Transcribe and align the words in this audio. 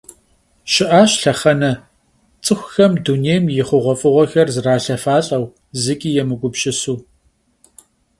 Şı'aş 0.71 1.11
lhexhene 1.21 1.71
ts'ıxuxem 2.43 2.93
dunêym 3.05 3.45
yi 3.55 3.63
xhuğuef'ığuexer 3.67 4.47
zralhefalh'eu, 4.55 5.45
zıç'i 5.81 6.09
yêmıgupsısu. 6.15 6.95